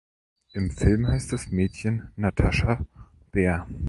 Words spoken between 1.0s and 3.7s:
heißt das Mädchen Natascha Bär.